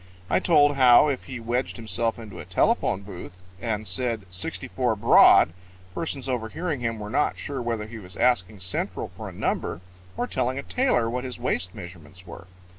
I 0.31 0.39
told 0.39 0.77
how, 0.77 1.09
if 1.09 1.25
he 1.25 1.39
wedged 1.39 1.77
himself 1.77 2.17
into 2.17 2.39
a 2.39 2.45
telephone 2.45 3.01
booth 3.03 3.33
and 3.61 3.85
said, 3.85 4.25
"64 4.31 4.95
Broad," 4.95 5.53
persons 5.93 6.27
overhearing 6.27 6.79
him 6.79 6.97
were 6.97 7.11
not 7.11 7.37
sure 7.37 7.61
whether 7.61 7.85
he 7.85 7.99
was 7.99 8.15
asking 8.15 8.61
Central 8.61 9.09
for 9.09 9.29
a 9.29 9.31
number 9.31 9.79
or 10.17 10.25
telling 10.25 10.57
a 10.57 10.63
tailor 10.63 11.07
what 11.07 11.23
his 11.23 11.37
waist 11.37 11.75
measurements 11.75 12.25
were. 12.25 12.47